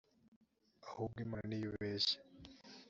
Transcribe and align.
ahubwo 0.87 1.17
imana 1.25 1.47
ni 1.47 1.57
yo 1.63 1.67
ubeshye 1.71 2.17